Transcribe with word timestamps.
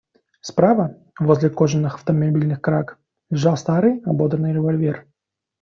Справа, 0.47 0.85
возле 1.19 1.51
кожаных 1.61 1.93
автомобильных 1.99 2.59
краг, 2.69 2.97
лежал 3.29 3.55
старый, 3.55 4.01
ободранный 4.03 4.51
револьвер. 4.51 5.05